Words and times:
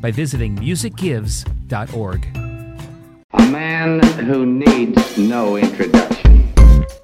by 0.00 0.10
visiting 0.10 0.56
musicgives.org. 0.56 2.26
A 3.34 3.50
man 3.50 4.02
who 4.24 4.46
needs 4.46 5.18
no 5.18 5.56
introduction. 5.56 6.52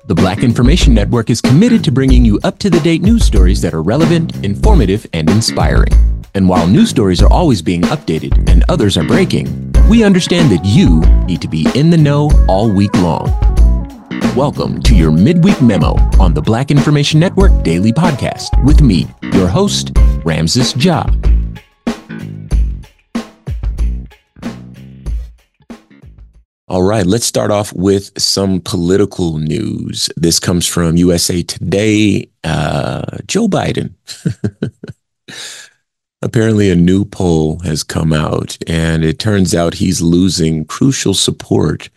The 0.07 0.15
Black 0.15 0.43
Information 0.43 0.95
Network 0.95 1.31
is 1.31 1.41
committed 1.41 1.83
to 1.85 1.93
bringing 1.93 2.25
you 2.25 2.39
up 2.45 2.59
to 2.59 2.71
the 2.71 2.81
date 2.81 3.03
news 3.03 3.25
stories 3.25 3.61
that 3.63 3.75
are 3.75 3.83
relevant, 3.83 4.45
informative, 4.45 5.07
and 5.13 5.29
inspiring. 5.31 5.93
And 6.35 6.49
while 6.49 6.67
news 6.67 6.91
stories 6.91 7.23
are 7.23 7.33
always 7.33 7.63
being 7.63 7.83
updated 7.83 8.49
and 8.51 8.65
others 8.69 8.97
are 8.97 9.05
breaking, 9.05 9.73
we 9.89 10.05
understand 10.05 10.51
that 10.51 10.65
you 10.65 11.01
need 11.27 11.41
to 11.43 11.49
be 11.49 11.67
in 11.75 11.91
the 11.91 11.97
know 11.97 12.31
all 12.49 12.71
week 12.71 12.95
long. 12.97 13.31
Welcome 14.35 14.83
to 14.83 14.95
your 14.95 15.13
midweek 15.13 15.63
memo 15.63 15.95
on 16.19 16.35
the 16.35 16.43
Black 16.43 16.71
Information 16.71 17.21
Network 17.21 17.63
Daily 17.63 17.93
Podcast 17.93 18.63
with 18.65 18.83
me, 18.83 19.07
your 19.33 19.47
host, 19.47 19.93
Ramses 20.25 20.75
Ja. 20.77 21.05
All 26.75 26.83
right, 26.83 27.07
let's 27.07 27.25
start 27.25 27.53
off 27.53 27.73
with 27.73 28.11
some 28.21 28.61
political 28.61 29.39
news. 29.39 30.11
This 30.17 30.41
comes 30.41 30.67
from 30.67 30.97
USA 30.97 31.41
Today. 31.45 32.29
Uh, 32.43 33.19
Joe 33.29 33.47
Biden. 33.47 33.95
Apparently, 36.23 36.71
a 36.73 36.75
new 36.75 37.05
poll 37.05 37.61
has 37.61 37.85
come 37.85 38.13
out, 38.13 38.59
and 38.67 39.05
it 39.05 39.21
turns 39.21 39.55
out 39.55 39.75
he's 39.75 40.03
losing 40.03 40.65
crucial 40.65 41.15
support 41.15 41.91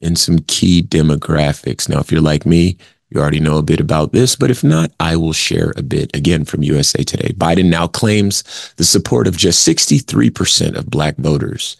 in 0.00 0.16
some 0.16 0.38
key 0.46 0.82
demographics. 0.82 1.86
Now, 1.86 2.00
if 2.00 2.10
you're 2.10 2.22
like 2.22 2.46
me, 2.46 2.78
you 3.10 3.20
already 3.20 3.40
know 3.40 3.58
a 3.58 3.62
bit 3.62 3.78
about 3.78 4.12
this, 4.12 4.36
but 4.36 4.50
if 4.50 4.64
not, 4.64 4.90
I 5.00 5.16
will 5.16 5.34
share 5.34 5.74
a 5.76 5.82
bit 5.82 6.16
again 6.16 6.46
from 6.46 6.62
USA 6.62 7.04
Today. 7.04 7.34
Biden 7.34 7.68
now 7.68 7.86
claims 7.88 8.72
the 8.76 8.84
support 8.84 9.26
of 9.26 9.36
just 9.36 9.68
63% 9.68 10.76
of 10.76 10.88
Black 10.88 11.18
voters 11.18 11.76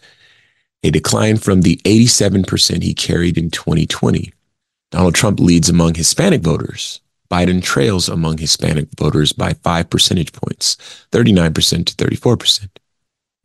a 0.85 0.91
decline 0.91 1.37
from 1.37 1.63
the 1.63 1.77
87% 1.77 2.83
he 2.83 2.93
carried 2.93 3.39
in 3.39 3.49
2020. 3.49 4.31
Donald 4.91 5.15
Trump 5.15 5.39
leads 5.39 5.67
among 5.67 5.95
Hispanic 5.95 6.41
voters. 6.41 7.01
Biden 7.31 7.63
trails 7.63 8.07
among 8.07 8.37
Hispanic 8.37 8.89
voters 8.95 9.33
by 9.33 9.53
five 9.53 9.89
percentage 9.89 10.31
points, 10.31 10.77
39% 11.11 11.87
to 11.87 11.95
34%. 11.95 12.67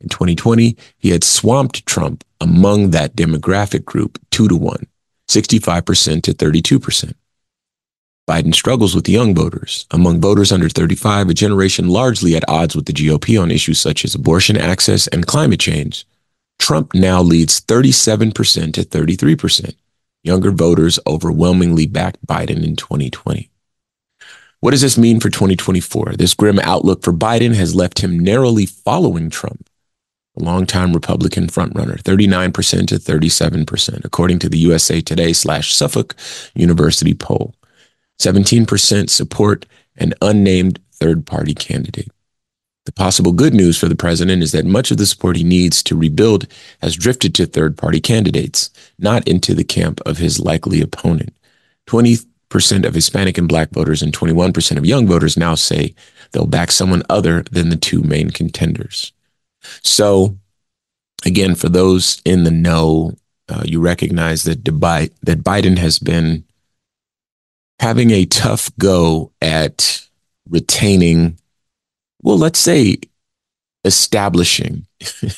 In 0.01 0.09
2020, 0.09 0.77
he 0.99 1.09
had 1.09 1.23
swamped 1.23 1.83
Trump 1.87 2.23
among 2.39 2.91
that 2.91 3.15
demographic 3.15 3.85
group 3.85 4.19
two 4.29 4.47
to 4.47 4.55
one, 4.55 4.85
65% 5.27 6.21
to 6.21 6.33
32%. 6.33 7.13
Biden 8.29 8.53
struggles 8.53 8.93
with 8.93 9.09
young 9.09 9.33
voters. 9.33 9.87
Among 9.89 10.21
voters 10.21 10.51
under 10.51 10.69
35, 10.69 11.29
a 11.29 11.33
generation 11.33 11.89
largely 11.89 12.35
at 12.35 12.47
odds 12.47 12.75
with 12.75 12.85
the 12.85 12.93
GOP 12.93 13.41
on 13.41 13.49
issues 13.49 13.79
such 13.79 14.05
as 14.05 14.13
abortion 14.13 14.57
access 14.57 15.07
and 15.07 15.25
climate 15.25 15.59
change, 15.59 16.05
Trump 16.61 16.93
now 16.93 17.21
leads 17.21 17.59
37% 17.59 18.73
to 18.75 18.83
33%. 18.83 19.75
Younger 20.23 20.51
voters 20.51 20.99
overwhelmingly 21.07 21.87
backed 21.87 22.25
Biden 22.25 22.63
in 22.63 22.75
2020. 22.75 23.49
What 24.59 24.71
does 24.71 24.81
this 24.81 24.97
mean 24.97 25.19
for 25.19 25.31
2024? 25.31 26.13
This 26.17 26.35
grim 26.35 26.59
outlook 26.59 27.03
for 27.03 27.11
Biden 27.11 27.55
has 27.55 27.73
left 27.73 27.99
him 27.99 28.19
narrowly 28.19 28.67
following 28.67 29.31
Trump, 29.31 29.67
a 30.37 30.43
longtime 30.43 30.93
Republican 30.93 31.47
frontrunner, 31.47 31.99
39% 31.99 32.87
to 32.89 32.95
37%, 32.95 34.05
according 34.05 34.37
to 34.37 34.47
the 34.47 34.59
USA 34.59 35.01
Today 35.01 35.33
slash 35.33 35.73
Suffolk 35.73 36.15
University 36.53 37.15
poll. 37.15 37.55
17% 38.19 39.09
support 39.09 39.65
an 39.97 40.13
unnamed 40.21 40.79
third 40.93 41.25
party 41.25 41.55
candidate. 41.55 42.11
The 42.85 42.91
possible 42.91 43.31
good 43.31 43.53
news 43.53 43.77
for 43.77 43.87
the 43.87 43.95
president 43.95 44.41
is 44.41 44.53
that 44.53 44.65
much 44.65 44.89
of 44.89 44.97
the 44.97 45.05
support 45.05 45.35
he 45.35 45.43
needs 45.43 45.83
to 45.83 45.95
rebuild 45.95 46.47
has 46.81 46.95
drifted 46.95 47.35
to 47.35 47.45
third 47.45 47.77
party 47.77 47.99
candidates, 47.99 48.71
not 48.97 49.27
into 49.27 49.53
the 49.53 49.63
camp 49.63 50.01
of 50.05 50.17
his 50.17 50.39
likely 50.39 50.81
opponent. 50.81 51.35
20% 51.87 52.25
of 52.85 52.95
Hispanic 52.95 53.37
and 53.37 53.47
Black 53.47 53.69
voters 53.69 54.01
and 54.01 54.11
21% 54.11 54.77
of 54.77 54.85
young 54.85 55.05
voters 55.05 55.37
now 55.37 55.53
say 55.53 55.93
they'll 56.31 56.47
back 56.47 56.71
someone 56.71 57.03
other 57.07 57.43
than 57.51 57.69
the 57.69 57.75
two 57.75 58.01
main 58.01 58.31
contenders. 58.31 59.13
So, 59.83 60.37
again, 61.23 61.53
for 61.53 61.69
those 61.69 62.19
in 62.25 62.45
the 62.45 62.51
know, 62.51 63.13
uh, 63.47 63.61
you 63.63 63.79
recognize 63.79 64.43
that, 64.43 64.63
Dubai, 64.63 65.11
that 65.21 65.43
Biden 65.43 65.77
has 65.77 65.99
been 65.99 66.45
having 67.79 68.11
a 68.11 68.25
tough 68.25 68.71
go 68.79 69.31
at 69.41 70.07
retaining 70.49 71.37
well, 72.21 72.37
let's 72.37 72.59
say 72.59 72.97
establishing 73.83 74.85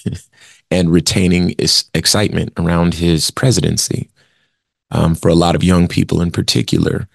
and 0.71 0.91
retaining 0.91 1.55
excitement 1.93 2.53
around 2.57 2.95
his 2.95 3.31
presidency. 3.31 4.09
Um, 4.91 5.15
for 5.15 5.29
a 5.29 5.35
lot 5.35 5.55
of 5.55 5.63
young 5.63 5.87
people 5.87 6.21
in 6.21 6.29
particular, 6.29 7.07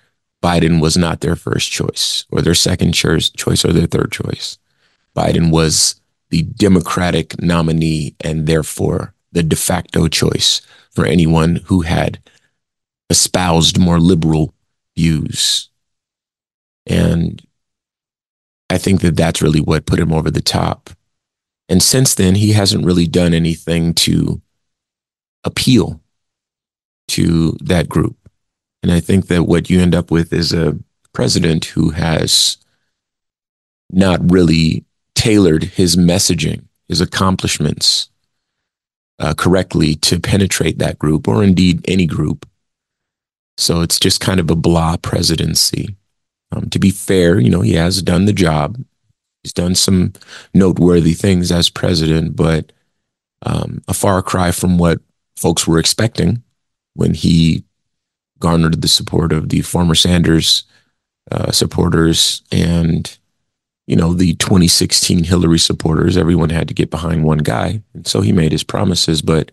Biden 0.42 0.80
was 0.80 0.96
not 0.96 1.20
their 1.20 1.36
first 1.36 1.70
choice 1.70 2.24
or 2.30 2.42
their 2.42 2.54
second 2.54 2.92
choice 2.92 3.64
or 3.64 3.72
their 3.72 3.86
third 3.86 4.12
choice. 4.12 4.58
Biden 5.16 5.50
was 5.50 6.00
the 6.30 6.42
Democratic 6.42 7.40
nominee 7.40 8.14
and 8.20 8.46
therefore 8.46 9.14
the 9.32 9.42
de 9.42 9.56
facto 9.56 10.08
choice 10.08 10.60
for 10.90 11.04
anyone 11.04 11.56
who 11.66 11.82
had 11.82 12.20
espoused 13.10 13.78
more 13.78 14.00
liberal 14.00 14.54
views. 14.96 15.68
And 16.86 17.42
I 18.70 18.78
think 18.78 19.00
that 19.00 19.16
that's 19.16 19.42
really 19.42 19.60
what 19.60 19.86
put 19.86 19.98
him 19.98 20.12
over 20.12 20.30
the 20.30 20.42
top. 20.42 20.90
And 21.68 21.82
since 21.82 22.14
then, 22.14 22.34
he 22.34 22.52
hasn't 22.52 22.84
really 22.84 23.06
done 23.06 23.34
anything 23.34 23.94
to 23.94 24.40
appeal 25.44 26.00
to 27.08 27.52
that 27.62 27.88
group. 27.88 28.16
And 28.82 28.92
I 28.92 29.00
think 29.00 29.26
that 29.28 29.44
what 29.44 29.70
you 29.70 29.80
end 29.80 29.94
up 29.94 30.10
with 30.10 30.32
is 30.32 30.52
a 30.52 30.78
president 31.12 31.64
who 31.66 31.90
has 31.90 32.58
not 33.90 34.30
really 34.30 34.84
tailored 35.14 35.64
his 35.64 35.96
messaging, 35.96 36.64
his 36.88 37.00
accomplishments 37.00 38.08
uh, 39.18 39.34
correctly 39.34 39.94
to 39.96 40.20
penetrate 40.20 40.78
that 40.78 40.98
group 40.98 41.26
or 41.26 41.42
indeed 41.42 41.84
any 41.88 42.06
group. 42.06 42.46
So 43.56 43.80
it's 43.80 43.98
just 43.98 44.20
kind 44.20 44.38
of 44.38 44.50
a 44.50 44.54
blah 44.54 44.96
presidency. 44.96 45.96
Um, 46.52 46.70
to 46.70 46.78
be 46.78 46.90
fair, 46.90 47.38
you 47.38 47.50
know, 47.50 47.60
he 47.60 47.74
has 47.74 48.02
done 48.02 48.24
the 48.24 48.32
job. 48.32 48.82
He's 49.42 49.52
done 49.52 49.74
some 49.74 50.12
noteworthy 50.54 51.12
things 51.12 51.52
as 51.52 51.70
president, 51.70 52.36
but 52.36 52.72
um, 53.42 53.82
a 53.86 53.94
far 53.94 54.22
cry 54.22 54.50
from 54.50 54.78
what 54.78 55.00
folks 55.36 55.66
were 55.66 55.78
expecting 55.78 56.42
when 56.94 57.14
he 57.14 57.64
garnered 58.40 58.82
the 58.82 58.88
support 58.88 59.32
of 59.32 59.48
the 59.48 59.60
former 59.62 59.94
Sanders 59.94 60.64
uh, 61.30 61.50
supporters 61.52 62.42
and 62.50 63.18
you 63.86 63.96
know 63.96 64.14
the 64.14 64.34
2016 64.34 65.24
Hillary 65.24 65.58
supporters. 65.58 66.16
Everyone 66.16 66.50
had 66.50 66.68
to 66.68 66.74
get 66.74 66.90
behind 66.90 67.24
one 67.24 67.38
guy, 67.38 67.82
and 67.94 68.06
so 68.06 68.20
he 68.20 68.32
made 68.32 68.52
his 68.52 68.64
promises. 68.64 69.22
But 69.22 69.50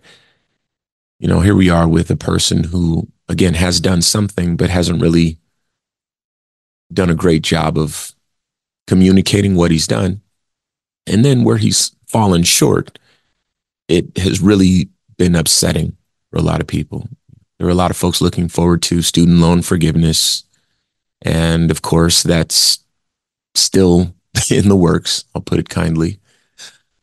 you 1.19 1.27
know, 1.27 1.39
here 1.39 1.55
we 1.55 1.69
are 1.69 1.87
with 1.87 2.11
a 2.11 2.15
person 2.15 2.65
who, 2.65 3.07
again, 3.29 3.53
has 3.53 3.79
done 3.79 4.01
something 4.01 4.57
but 4.57 4.69
hasn't 4.69 5.01
really 5.01 5.37
done 6.93 7.09
a 7.09 7.15
great 7.15 7.41
job 7.41 7.77
of 7.77 8.13
communicating 8.87 9.55
what 9.55 9.71
he's 9.71 9.87
done. 9.87 10.21
And 11.07 11.23
then 11.23 11.43
where 11.43 11.57
he's 11.57 11.95
fallen 12.07 12.43
short, 12.43 12.97
it 13.87 14.17
has 14.17 14.41
really 14.41 14.89
been 15.17 15.35
upsetting 15.35 15.95
for 16.31 16.39
a 16.39 16.43
lot 16.43 16.61
of 16.61 16.67
people. 16.67 17.07
There 17.57 17.67
are 17.67 17.71
a 17.71 17.75
lot 17.75 17.91
of 17.91 17.97
folks 17.97 18.21
looking 18.21 18.47
forward 18.47 18.81
to 18.83 19.01
student 19.01 19.39
loan 19.39 19.61
forgiveness. 19.61 20.43
And 21.21 21.71
of 21.71 21.81
course, 21.81 22.23
that's 22.23 22.83
still 23.53 24.13
in 24.51 24.67
the 24.69 24.75
works. 24.75 25.25
I'll 25.33 25.41
put 25.41 25.59
it 25.59 25.69
kindly. 25.69 26.19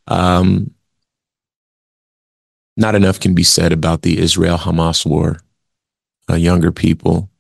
Um, 0.06 0.73
not 2.76 2.94
enough 2.94 3.20
can 3.20 3.34
be 3.34 3.43
said 3.43 3.73
about 3.73 4.02
the 4.02 4.19
Israel 4.19 4.58
Hamas 4.58 5.06
war. 5.06 5.40
Uh, 6.29 6.34
younger 6.34 6.73
people 6.73 7.31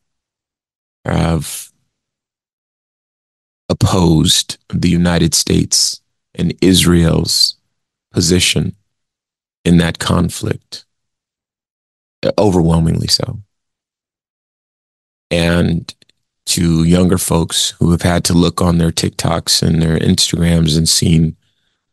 have 1.04 1.70
opposed 3.72 4.58
the 4.68 4.90
United 4.90 5.34
States 5.34 6.00
and 6.34 6.54
Israel's 6.60 7.56
position 8.12 8.76
in 9.64 9.78
that 9.78 9.98
conflict, 9.98 10.84
overwhelmingly 12.38 13.08
so. 13.08 13.40
And 15.30 15.92
to 16.44 16.84
younger 16.84 17.16
folks 17.16 17.70
who 17.78 17.92
have 17.92 18.02
had 18.02 18.24
to 18.24 18.34
look 18.34 18.60
on 18.60 18.76
their 18.76 18.90
TikToks 18.92 19.62
and 19.62 19.80
their 19.80 19.96
Instagrams 19.96 20.76
and 20.76 20.86
seen 20.86 21.36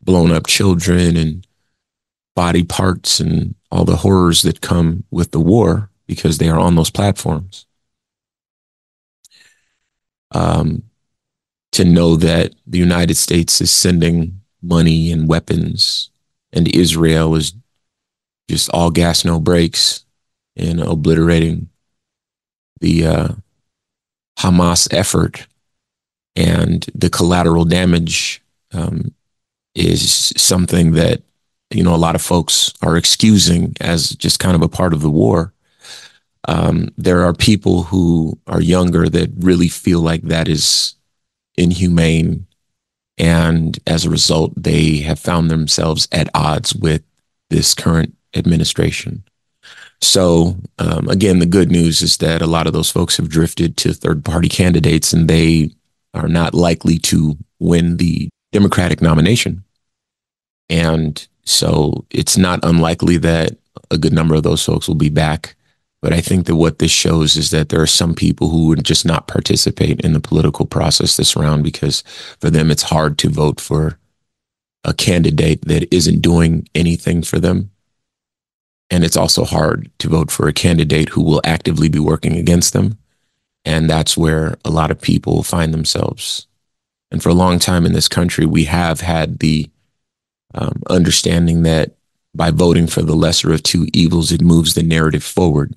blown 0.02 0.32
up 0.32 0.48
children 0.48 1.16
and 1.16 1.48
body 2.36 2.64
parts 2.64 3.22
and 3.22 3.56
all 3.72 3.86
the 3.86 3.98
horrors 3.98 4.42
that 4.42 4.60
come 4.60 5.06
with 5.12 5.32
the 5.32 5.40
war 5.40 5.90
because 6.08 6.40
they 6.40 6.50
are 6.50 6.60
on 6.60 6.76
those 6.76 6.90
platforms. 6.90 7.66
Um, 10.32 10.89
to 11.72 11.86
know 11.86 12.16
that 12.16 12.54
the 12.66 12.80
United 12.80 13.16
States 13.16 13.62
is 13.62 13.72
sending 13.72 14.42
money 14.62 15.12
and 15.12 15.28
weapons 15.28 16.10
and 16.52 16.68
Israel 16.68 17.36
is 17.36 17.54
just 18.50 18.70
all 18.74 18.90
gas, 18.90 19.24
no 19.24 19.40
brakes 19.40 20.06
and 20.56 20.82
obliterating 20.82 21.70
the 22.82 23.06
uh, 23.06 23.28
Hamas 24.40 24.88
effort 24.92 25.48
and 26.36 26.86
the 26.96 27.10
collateral 27.10 27.66
damage 27.66 28.42
um, 28.74 29.14
is 29.76 30.34
something 30.38 30.94
that 30.94 31.22
you 31.72 31.84
know 31.84 31.94
a 31.94 31.98
lot 31.98 32.16
of 32.16 32.22
folks 32.22 32.74
are 32.82 32.98
excusing 32.98 33.76
as 33.82 34.12
just 34.12 34.40
kind 34.40 34.56
of 34.56 34.62
a 34.62 34.70
part 34.70 34.94
of 34.94 35.02
the 35.02 35.10
war. 35.10 35.54
Um, 36.48 36.90
there 36.98 37.24
are 37.26 37.34
people 37.34 37.84
who 37.84 38.40
are 38.48 38.62
younger 38.62 39.10
that 39.10 39.30
really 39.40 39.68
feel 39.68 40.00
like 40.00 40.24
that 40.24 40.48
is 40.48 40.96
inhumane, 41.60 42.48
and 43.18 43.78
as 43.86 44.06
a 44.06 44.10
result, 44.10 44.54
they 44.56 44.98
have 44.98 45.20
found 45.20 45.52
themselves 45.52 46.08
at 46.12 46.30
odds 46.34 46.74
with 46.74 47.04
this 47.50 47.74
current 47.74 48.16
administration. 48.34 49.24
So, 50.02 50.56
um, 50.78 51.10
again, 51.10 51.40
the 51.40 51.46
good 51.46 51.70
news 51.70 52.02
is 52.02 52.18
that 52.18 52.42
a 52.42 52.48
lot 52.48 52.68
of 52.68 52.74
those 52.74 52.90
folks 52.90 53.18
have 53.18 53.30
drifted 53.30 53.76
to 53.78 53.94
third 53.94 54.24
party 54.24 54.48
candidates 54.48 55.12
and 55.12 55.28
they 55.28 55.72
are 56.14 56.30
not 56.30 56.54
likely 56.54 56.98
to 57.00 57.38
win 57.60 57.98
the 57.98 58.30
Democratic 58.52 59.02
nomination. 59.02 59.64
And 60.70 61.28
so 61.44 62.06
it's 62.12 62.38
not 62.38 62.60
unlikely 62.64 63.18
that 63.18 63.58
a 63.92 63.98
good 63.98 64.14
number 64.14 64.36
of 64.36 64.44
those 64.44 64.64
folks 64.64 64.88
will 64.88 64.96
be 64.96 65.10
back. 65.10 65.56
But 66.02 66.14
I 66.14 66.22
think 66.22 66.46
that 66.46 66.56
what 66.56 66.80
this 66.80 66.92
shows 66.92 67.36
is 67.36 67.50
that 67.52 67.70
there 67.70 67.82
are 67.82 67.88
some 67.88 68.14
people 68.14 68.50
who 68.50 68.68
would 68.68 68.86
just 68.86 69.06
not 69.06 69.28
participate 69.28 70.00
in 70.02 70.14
the 70.14 70.22
political 70.22 70.66
process 70.66 71.18
this 71.18 71.36
round 71.36 71.64
because 71.64 72.04
for 72.40 72.50
them 72.50 72.72
it's 72.72 72.84
hard 72.84 73.18
to 73.20 73.30
vote 73.30 73.60
for 73.60 74.00
a 74.86 74.94
candidate 74.94 75.66
that 75.66 75.94
isn't 75.94 76.22
doing 76.22 76.68
anything 76.74 77.22
for 77.22 77.38
them 77.38 77.70
and 78.90 79.04
it's 79.04 79.18
also 79.18 79.46
hard 79.46 79.92
to 80.00 80.10
vote 80.10 80.32
for 80.32 80.48
a 80.48 80.54
candidate 80.54 81.10
who 81.10 81.22
will 81.22 81.42
actively 81.44 81.90
be 81.90 82.00
working 82.00 82.38
against 82.38 82.74
them. 82.74 82.98
And 83.64 83.90
that's 83.90 84.18
where 84.18 84.58
a 84.66 84.72
lot 84.72 84.90
of 84.90 85.00
people 85.00 85.44
find 85.44 85.74
themselves. 85.74 86.48
And 87.12 87.22
for 87.22 87.30
a 87.30 87.36
long 87.36 87.60
time 87.60 87.86
in 87.86 87.94
this 87.94 88.08
country, 88.08 88.46
we 88.46 88.64
have 88.66 89.02
had 89.02 89.40
the 89.40 89.70
um, 90.56 90.82
understanding 90.90 91.64
that 91.64 91.96
by 92.34 92.52
voting 92.52 92.88
for 92.88 93.02
the 93.02 93.16
lesser 93.16 93.54
of 93.54 93.64
two 93.64 93.88
evils, 93.94 94.32
it 94.32 94.42
moves 94.42 94.74
the 94.74 94.84
narrative 94.84 95.24
forward. 95.24 95.76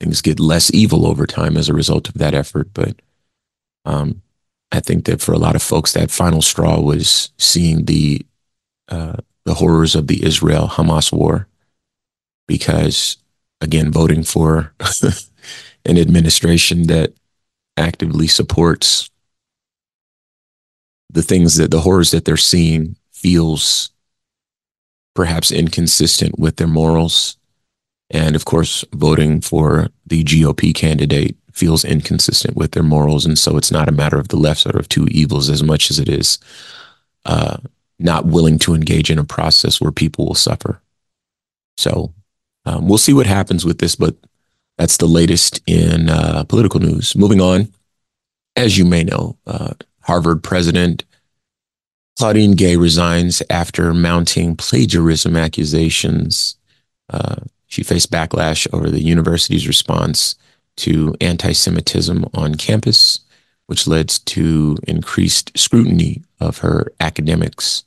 Things 0.00 0.22
get 0.22 0.40
less 0.40 0.72
evil 0.74 1.06
over 1.06 1.26
time 1.26 1.56
as 1.56 1.68
a 1.68 1.74
result 1.74 2.08
of 2.08 2.14
that 2.14 2.34
effort. 2.34 2.68
But 2.74 3.00
um, 3.84 4.22
I 4.72 4.80
think 4.80 5.04
that 5.06 5.20
for 5.20 5.32
a 5.32 5.38
lot 5.38 5.56
of 5.56 5.62
folks, 5.62 5.92
that 5.92 6.10
final 6.10 6.42
straw 6.42 6.80
was 6.80 7.30
seeing 7.38 7.84
the 7.84 8.24
uh, 8.88 9.16
the 9.44 9.54
horrors 9.54 9.94
of 9.94 10.06
the 10.06 10.24
Israel 10.24 10.68
Hamas 10.68 11.12
war 11.12 11.48
because 12.46 13.16
again, 13.60 13.90
voting 13.90 14.22
for 14.22 14.74
an 15.84 15.98
administration 15.98 16.86
that 16.86 17.12
actively 17.76 18.26
supports 18.26 19.10
the 21.10 21.22
things 21.22 21.56
that 21.56 21.70
the 21.70 21.80
horrors 21.80 22.10
that 22.10 22.24
they're 22.24 22.36
seeing 22.36 22.96
feels 23.10 23.90
perhaps 25.14 25.50
inconsistent 25.50 26.38
with 26.38 26.56
their 26.56 26.68
morals. 26.68 27.36
And 28.10 28.36
of 28.36 28.44
course, 28.44 28.84
voting 28.92 29.40
for 29.40 29.88
the 30.06 30.22
GOP 30.24 30.74
candidate 30.74 31.36
feels 31.52 31.84
inconsistent 31.84 32.56
with 32.56 32.72
their 32.72 32.82
morals. 32.82 33.24
And 33.24 33.38
so 33.38 33.56
it's 33.56 33.70
not 33.70 33.88
a 33.88 33.92
matter 33.92 34.18
of 34.18 34.28
the 34.28 34.36
lesser 34.36 34.76
of 34.76 34.88
two 34.88 35.06
evils 35.06 35.48
as 35.48 35.62
much 35.62 35.90
as 35.90 35.98
it 35.98 36.08
is 36.08 36.38
uh, 37.24 37.58
not 37.98 38.26
willing 38.26 38.58
to 38.60 38.74
engage 38.74 39.10
in 39.10 39.18
a 39.18 39.24
process 39.24 39.80
where 39.80 39.92
people 39.92 40.26
will 40.26 40.34
suffer. 40.34 40.80
So 41.76 42.12
um, 42.66 42.88
we'll 42.88 42.98
see 42.98 43.12
what 43.12 43.26
happens 43.26 43.64
with 43.64 43.78
this, 43.78 43.94
but 43.94 44.16
that's 44.78 44.96
the 44.96 45.06
latest 45.06 45.60
in 45.66 46.08
uh, 46.08 46.44
political 46.44 46.80
news. 46.80 47.14
Moving 47.14 47.40
on, 47.40 47.68
as 48.56 48.76
you 48.76 48.84
may 48.84 49.04
know, 49.04 49.36
uh, 49.46 49.74
Harvard 50.00 50.42
president 50.42 51.04
Claudine 52.18 52.52
Gay 52.52 52.76
resigns 52.76 53.42
after 53.50 53.92
mounting 53.92 54.56
plagiarism 54.56 55.36
accusations. 55.36 56.56
Uh, 57.10 57.36
she 57.66 57.82
faced 57.82 58.10
backlash 58.10 58.66
over 58.72 58.90
the 58.90 59.02
university's 59.02 59.66
response 59.66 60.36
to 60.76 61.14
anti 61.20 61.52
Semitism 61.52 62.24
on 62.34 62.54
campus, 62.56 63.20
which 63.66 63.86
led 63.86 64.08
to 64.08 64.76
increased 64.86 65.56
scrutiny 65.56 66.22
of 66.40 66.58
her 66.58 66.92
academics 67.00 67.84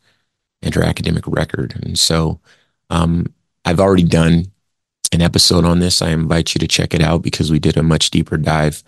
and 0.61 0.73
her 0.73 0.83
academic 0.83 1.25
record. 1.27 1.79
And 1.83 1.97
so 1.97 2.39
um, 2.89 3.27
I've 3.65 3.79
already 3.79 4.03
done 4.03 4.45
an 5.11 5.21
episode 5.21 5.65
on 5.65 5.79
this. 5.79 6.01
I 6.01 6.09
invite 6.09 6.55
you 6.55 6.59
to 6.59 6.67
check 6.67 6.93
it 6.93 7.01
out 7.01 7.21
because 7.21 7.51
we 7.51 7.59
did 7.59 7.77
a 7.77 7.83
much 7.83 8.11
deeper 8.11 8.37
dive 8.37 8.83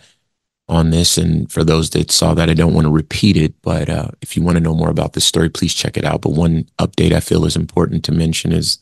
on 0.68 0.90
this. 0.90 1.18
And 1.18 1.50
for 1.50 1.64
those 1.64 1.90
that 1.90 2.10
saw 2.10 2.34
that, 2.34 2.48
I 2.48 2.54
don't 2.54 2.74
want 2.74 2.86
to 2.86 2.92
repeat 2.92 3.36
it, 3.36 3.54
but 3.62 3.88
uh, 3.88 4.08
if 4.22 4.36
you 4.36 4.42
want 4.42 4.56
to 4.56 4.62
know 4.62 4.74
more 4.74 4.90
about 4.90 5.14
this 5.14 5.24
story, 5.24 5.48
please 5.48 5.74
check 5.74 5.96
it 5.96 6.04
out. 6.04 6.22
But 6.22 6.32
one 6.32 6.64
update 6.78 7.12
I 7.12 7.20
feel 7.20 7.44
is 7.44 7.56
important 7.56 8.04
to 8.04 8.12
mention 8.12 8.52
is 8.52 8.78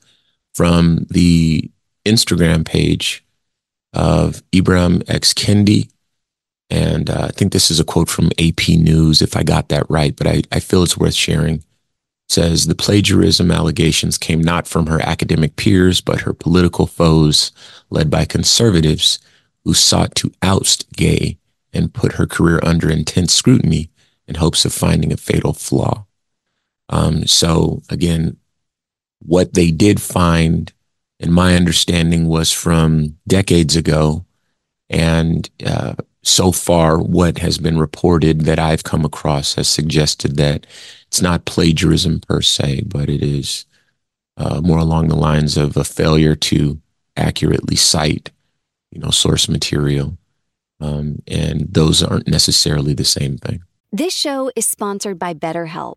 from 0.55 1.07
the 1.11 1.71
Instagram 2.09 2.65
page 2.65 3.25
of 3.93 4.43
Ibram 4.53 5.09
X. 5.09 5.33
Kendi. 5.33 5.91
And 6.71 7.09
uh, 7.09 7.27
I 7.29 7.29
think 7.29 7.53
this 7.53 7.71
is 7.71 7.81
a 7.81 7.85
quote 7.85 8.09
from 8.09 8.31
AP 8.39 8.69
News, 8.69 9.23
if 9.23 9.37
I 9.37 9.43
got 9.43 9.69
that 9.71 9.87
right, 9.89 10.15
but 10.15 10.27
I, 10.27 10.43
I 10.53 10.61
feel 10.61 10.83
it's 10.83 10.99
worth 10.99 11.15
sharing 11.15 11.65
says 12.29 12.67
the 12.67 12.75
plagiarism 12.75 13.51
allegations 13.51 14.19
came 14.19 14.43
not 14.43 14.69
from 14.69 14.87
her 14.87 15.01
academic 15.01 15.57
peers, 15.57 16.01
but 16.01 16.21
her 16.21 16.35
political 16.35 16.87
foes, 16.87 17.53
led 17.91 18.11
by 18.11 18.25
conservatives 18.25 19.19
who 19.65 19.75
sought 19.75 20.15
to 20.15 20.33
oust 20.43 20.91
Gay 20.93 21.39
and 21.73 21.95
put 21.95 22.13
her 22.13 22.27
career 22.27 22.61
under 22.63 22.91
intense 22.91 23.33
scrutiny 23.33 23.91
in 24.27 24.35
hopes 24.35 24.65
of 24.65 24.73
finding 24.73 25.13
a 25.13 25.17
fatal 25.17 25.55
flaw. 25.55 26.07
Um, 26.91 27.27
so 27.27 27.83
again, 27.89 28.37
what 29.21 29.55
they 29.55 29.71
did 29.71 30.01
find, 30.01 30.73
in 31.21 31.33
my 31.33 31.57
understanding, 31.57 32.29
was 32.29 32.53
from 32.53 33.17
decades 33.27 33.77
ago, 33.77 34.25
and 34.91 35.49
uh, 35.65 35.95
so 36.23 36.53
far, 36.53 36.99
what 36.99 37.39
has 37.39 37.59
been 37.59 37.79
reported 37.79 38.43
that 38.43 38.59
I've 38.59 38.85
come 38.85 39.05
across 39.05 39.55
has 39.55 39.69
suggested 39.69 40.37
that 40.37 40.67
it's 41.07 41.23
not 41.23 41.45
plagiarism 41.45 42.21
per 42.21 42.43
se, 42.43 42.83
but 42.87 43.09
it 43.09 43.23
is 43.23 43.65
uh, 44.37 44.61
more 44.61 44.79
along 44.79 45.09
the 45.09 45.17
lines 45.17 45.57
of 45.57 45.77
a 45.77 45.85
failure 45.85 46.35
to 46.37 46.81
accurately 47.17 47.77
cite, 47.77 48.31
you 48.91 49.01
know, 49.01 49.11
source 49.11 49.49
material. 49.49 50.17
Um, 50.81 51.23
and 51.27 51.73
those 51.73 52.03
aren't 52.03 52.29
necessarily 52.29 52.95
the 52.95 53.05
same 53.05 53.39
thing. 53.39 53.63
This 53.91 54.15
show 54.15 54.53
is 54.55 54.67
sponsored 54.67 55.19
by 55.19 55.35
BetterHelp. 55.35 55.97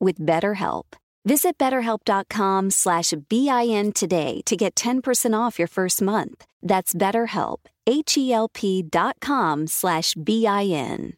with 0.00 0.18
BetterHelp. 0.18 0.84
Visit 1.24 1.58
betterhelp.com 1.58 2.70
slash 2.70 3.12
BIN 3.28 3.92
today 3.92 4.40
to 4.46 4.56
get 4.56 4.74
10% 4.76 5.38
off 5.38 5.58
your 5.58 5.68
first 5.68 6.00
month. 6.00 6.46
That's 6.62 6.94
BetterHelp, 6.94 7.58
H-E-L-P 7.86 8.82
dot 8.84 9.16
com 9.20 9.66
slash 9.66 10.14
B-I-N. 10.14 11.17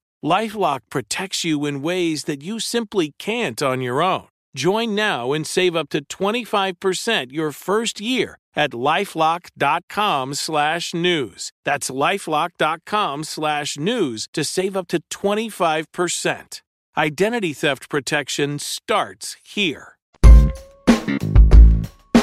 Lifelock 0.23 0.81
protects 0.91 1.43
you 1.43 1.65
in 1.65 1.81
ways 1.81 2.25
that 2.25 2.43
you 2.43 2.59
simply 2.59 3.13
can't 3.17 3.61
on 3.61 3.81
your 3.81 4.03
own. 4.03 4.27
Join 4.55 4.93
now 4.93 5.33
and 5.33 5.47
save 5.47 5.75
up 5.75 5.89
to 5.89 6.05
25% 6.05 7.31
your 7.31 7.51
first 7.51 7.99
year 7.99 8.37
at 8.55 8.71
lifelock.com 8.71 10.33
slash 10.35 10.93
news. 10.93 11.51
That's 11.65 11.89
lifelock.com 11.89 13.23
slash 13.23 13.77
news 13.77 14.27
to 14.33 14.43
save 14.43 14.77
up 14.77 14.87
to 14.89 15.01
25%. 15.09 16.61
Identity 16.97 17.53
theft 17.53 17.89
protection 17.89 18.59
starts 18.59 19.37
here. 19.43 19.97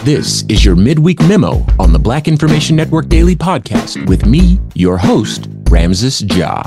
This 0.04 0.42
is 0.48 0.64
your 0.64 0.76
midweek 0.76 1.20
memo 1.24 1.66
on 1.78 1.92
the 1.92 1.98
Black 1.98 2.28
Information 2.28 2.76
Network 2.76 3.08
Daily 3.08 3.34
Podcast 3.34 4.06
with 4.08 4.24
me, 4.24 4.60
your 4.74 4.96
host, 4.98 5.48
Ramses 5.68 6.22
Ja. 6.22 6.62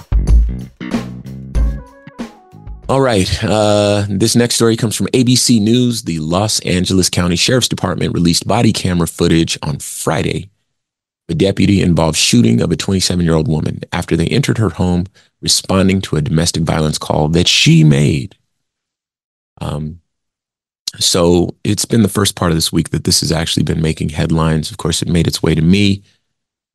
All 2.89 2.99
right. 2.99 3.43
Uh, 3.43 4.05
this 4.09 4.35
next 4.35 4.55
story 4.55 4.75
comes 4.75 4.95
from 4.95 5.07
ABC 5.07 5.61
News. 5.61 6.03
The 6.03 6.19
Los 6.19 6.59
Angeles 6.61 7.09
County 7.09 7.35
Sheriff's 7.37 7.69
Department 7.69 8.13
released 8.13 8.47
body 8.47 8.73
camera 8.73 9.07
footage 9.07 9.57
on 9.63 9.79
Friday. 9.79 10.49
A 11.29 11.33
deputy 11.33 11.81
involved 11.81 12.17
shooting 12.17 12.61
of 12.61 12.71
a 12.71 12.75
27 12.75 13.23
year 13.23 13.33
old 13.33 13.47
woman 13.47 13.81
after 13.93 14.17
they 14.17 14.27
entered 14.27 14.57
her 14.57 14.69
home 14.69 15.05
responding 15.41 16.01
to 16.01 16.17
a 16.17 16.21
domestic 16.21 16.63
violence 16.63 16.97
call 16.97 17.29
that 17.29 17.47
she 17.47 17.85
made. 17.85 18.35
Um, 19.61 20.01
so 20.99 21.55
it's 21.63 21.85
been 21.85 22.01
the 22.03 22.09
first 22.09 22.35
part 22.35 22.51
of 22.51 22.57
this 22.57 22.73
week 22.73 22.89
that 22.89 23.05
this 23.05 23.21
has 23.21 23.31
actually 23.31 23.63
been 23.63 23.81
making 23.81 24.09
headlines. 24.09 24.69
Of 24.69 24.77
course, 24.77 25.01
it 25.01 25.07
made 25.07 25.27
its 25.27 25.41
way 25.41 25.55
to 25.55 25.61
me 25.61 26.03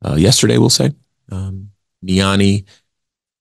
uh, 0.02 0.14
yesterday, 0.14 0.56
we'll 0.56 0.70
say. 0.70 0.92
Um, 1.30 1.72
Niani 2.02 2.64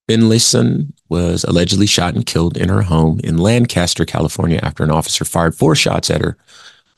Finlayson 0.10 0.92
was 1.10 1.44
allegedly 1.44 1.86
shot 1.86 2.16
and 2.16 2.26
killed 2.26 2.58
in 2.58 2.70
her 2.70 2.84
home 2.84 3.20
in 3.24 3.38
Lancaster, 3.38 4.06
California, 4.06 4.60
after 4.64 4.84
an 4.84 4.92
officer 4.92 5.24
fired 5.24 5.56
four 5.56 5.76
shots 5.76 6.10
at 6.10 6.22
her 6.22 6.38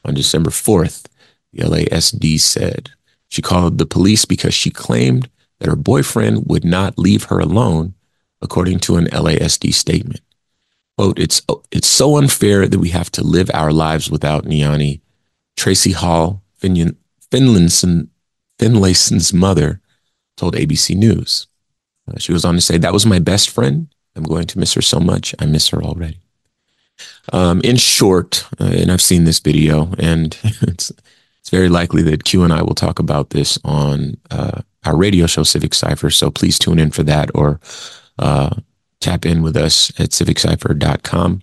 on 0.06 0.14
December 0.14 0.50
4th, 0.50 1.06
the 1.54 1.64
LASD 1.64 2.40
said. 2.40 2.92
She 3.30 3.42
called 3.42 3.78
the 3.78 3.86
police 3.86 4.26
because 4.26 4.54
she 4.54 4.70
claimed 4.70 5.30
that 5.60 5.68
her 5.68 5.76
boyfriend 5.76 6.46
would 6.48 6.64
not 6.64 6.98
leave 6.98 7.26
her 7.26 7.40
alone, 7.40 7.94
according 8.42 8.80
to 8.80 8.96
an 8.96 9.06
LASD 9.08 9.74
statement. 9.74 10.22
Quote, 10.98 11.20
it's, 11.20 11.42
it's 11.72 11.88
so 11.88 12.18
unfair 12.18 12.68
that 12.68 12.80
we 12.80 12.90
have 12.90 13.12
to 13.12 13.24
live 13.24 13.52
our 13.54 13.74
lives 13.74 14.10
without 14.10 14.46
Niani. 14.46 15.02
Tracy 15.56 15.92
Hall, 15.92 16.42
Finlayson, 16.62 18.08
Finlayson's 18.60 19.34
mother, 19.34 19.82
told 20.38 20.56
ABC 20.56 20.96
News. 20.96 21.48
Uh, 22.08 22.18
she 22.18 22.32
goes 22.32 22.46
on 22.46 22.56
to 22.56 22.62
say, 22.62 22.78
That 22.78 22.94
was 22.94 23.06
my 23.06 23.20
best 23.20 23.50
friend. 23.50 23.88
I'm 24.18 24.24
going 24.24 24.48
to 24.48 24.60
miss 24.60 24.74
her 24.74 24.82
so 24.82 25.00
much. 25.00 25.34
I 25.40 25.46
miss 25.46 25.70
her 25.70 25.82
already. 25.82 26.20
Um, 27.32 27.62
in 27.62 27.78
short, 27.78 28.46
uh, 28.60 28.66
and 28.66 28.92
I've 28.92 29.02
seen 29.02 29.26
this 29.26 29.40
video, 29.40 29.94
and 30.00 30.38
it's 30.44 30.92
it's 31.40 31.50
very 31.50 31.70
likely 31.70 32.02
that 32.04 32.26
Q 32.26 32.44
and 32.44 32.52
I 32.52 32.62
will 32.62 32.76
talk 32.76 33.00
about 33.00 33.30
this 33.30 33.58
on 33.64 34.18
uh, 34.32 34.62
our 34.86 34.98
radio 34.98 35.28
show, 35.28 35.44
Civic 35.44 35.74
Cipher. 35.74 36.10
So 36.10 36.32
please 36.32 36.60
tune 36.60 36.80
in 36.80 36.92
for 36.92 37.04
that 37.04 37.30
or 37.34 37.60
uh, 38.20 38.56
tap 39.00 39.26
in 39.26 39.42
with 39.44 39.56
us 39.56 39.90
at 40.00 40.10
civiccipher.com. 40.10 41.42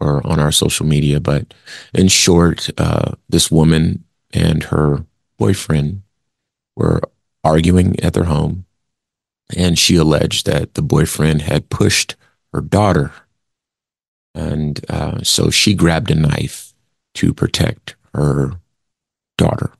or 0.00 0.26
on 0.26 0.40
our 0.40 0.52
social 0.52 0.86
media. 0.86 1.20
But 1.20 1.54
in 1.94 2.08
short, 2.08 2.70
uh, 2.78 3.12
this 3.28 3.50
woman 3.50 4.04
and 4.32 4.64
her 4.64 5.04
boyfriend 5.38 6.02
were 6.76 7.00
arguing 7.44 7.98
at 8.00 8.14
their 8.14 8.24
home, 8.24 8.64
and 9.56 9.78
she 9.78 9.96
alleged 9.96 10.46
that 10.46 10.74
the 10.74 10.82
boyfriend 10.82 11.42
had 11.42 11.70
pushed 11.70 12.16
her 12.52 12.60
daughter. 12.60 13.12
And 14.34 14.84
uh, 14.90 15.22
so 15.22 15.50
she 15.50 15.74
grabbed 15.74 16.10
a 16.10 16.14
knife 16.14 16.72
to 17.14 17.32
protect 17.32 17.96
her 18.14 18.52
daughter. 19.36 19.72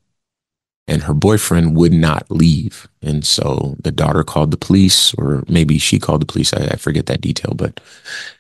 And 0.87 1.02
her 1.02 1.12
boyfriend 1.12 1.76
would 1.76 1.92
not 1.92 2.30
leave. 2.30 2.88
And 3.02 3.26
so 3.26 3.76
the 3.78 3.92
daughter 3.92 4.25
called 4.25 4.50
the 4.50 4.56
police, 4.56 5.12
or 5.14 5.44
maybe 5.46 5.76
she 5.78 5.98
called 5.98 6.22
the 6.22 6.26
police. 6.26 6.54
I, 6.54 6.64
I 6.64 6.76
forget 6.76 7.06
that 7.06 7.20
detail. 7.20 7.52
But 7.54 7.80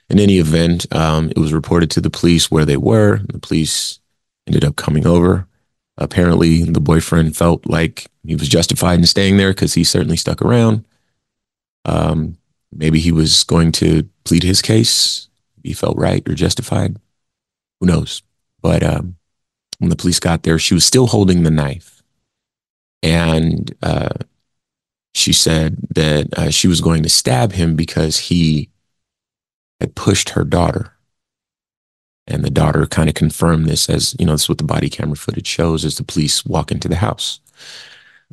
in 0.08 0.18
any 0.18 0.38
event, 0.38 0.90
um, 0.94 1.30
it 1.30 1.38
was 1.38 1.52
reported 1.52 1.90
to 1.90 2.00
the 2.00 2.10
police 2.10 2.50
where 2.50 2.64
they 2.64 2.78
were. 2.78 3.18
The 3.18 3.38
police 3.38 4.00
ended 4.46 4.64
up 4.64 4.76
coming 4.76 5.06
over. 5.06 5.46
Apparently, 5.98 6.62
the 6.62 6.80
boyfriend 6.80 7.36
felt 7.36 7.66
like 7.66 8.06
he 8.24 8.34
was 8.34 8.48
justified 8.48 8.98
in 8.98 9.06
staying 9.06 9.36
there 9.36 9.50
because 9.50 9.74
he 9.74 9.84
certainly 9.84 10.16
stuck 10.16 10.40
around. 10.40 10.86
Um, 11.88 12.36
maybe 12.70 12.98
he 13.00 13.12
was 13.12 13.44
going 13.44 13.72
to 13.72 14.06
plead 14.24 14.42
his 14.42 14.60
case. 14.60 15.28
He 15.62 15.72
felt 15.72 15.96
right 15.96 16.26
or 16.28 16.34
justified. 16.34 16.96
Who 17.80 17.86
knows? 17.86 18.22
But 18.60 18.82
um, 18.82 19.16
when 19.78 19.88
the 19.88 19.96
police 19.96 20.20
got 20.20 20.42
there, 20.42 20.58
she 20.58 20.74
was 20.74 20.84
still 20.84 21.06
holding 21.06 21.42
the 21.42 21.50
knife. 21.50 22.02
And 23.02 23.74
uh, 23.82 24.10
she 25.14 25.32
said 25.32 25.78
that 25.94 26.26
uh, 26.36 26.50
she 26.50 26.68
was 26.68 26.80
going 26.80 27.02
to 27.04 27.08
stab 27.08 27.52
him 27.52 27.74
because 27.74 28.18
he 28.18 28.68
had 29.80 29.94
pushed 29.94 30.30
her 30.30 30.44
daughter. 30.44 30.92
And 32.26 32.44
the 32.44 32.50
daughter 32.50 32.84
kind 32.86 33.08
of 33.08 33.14
confirmed 33.14 33.66
this 33.66 33.88
as, 33.88 34.14
you 34.18 34.26
know, 34.26 34.32
this 34.32 34.42
is 34.42 34.48
what 34.50 34.58
the 34.58 34.64
body 34.64 34.90
camera 34.90 35.16
footage 35.16 35.46
shows 35.46 35.86
as 35.86 35.96
the 35.96 36.04
police 36.04 36.44
walk 36.44 36.70
into 36.70 36.88
the 36.88 36.96
house. 36.96 37.40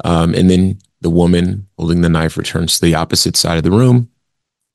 Um, 0.03 0.33
and 0.33 0.49
then 0.49 0.79
the 1.01 1.09
woman 1.09 1.67
holding 1.77 2.01
the 2.01 2.09
knife 2.09 2.37
returns 2.37 2.75
to 2.75 2.85
the 2.85 2.95
opposite 2.95 3.37
side 3.37 3.57
of 3.57 3.63
the 3.63 3.71
room. 3.71 4.09